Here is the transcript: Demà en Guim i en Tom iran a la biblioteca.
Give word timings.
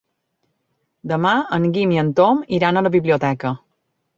Demà 1.11 1.33
en 1.59 1.67
Guim 1.75 1.93
i 1.97 2.01
en 2.05 2.09
Tom 2.21 2.41
iran 2.61 2.81
a 2.81 2.87
la 2.89 2.93
biblioteca. 2.97 3.57